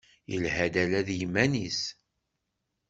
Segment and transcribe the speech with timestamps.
[0.31, 1.81] Yelha-d ala d yiman-is.